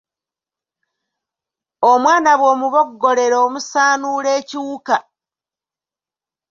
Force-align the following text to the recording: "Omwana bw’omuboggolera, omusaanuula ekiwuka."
"Omwana 1.91 2.31
bw’omuboggolera, 2.39 3.37
omusaanuula 3.47 4.29
ekiwuka." 4.39 4.97